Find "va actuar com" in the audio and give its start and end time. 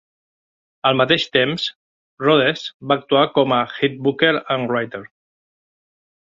2.93-3.55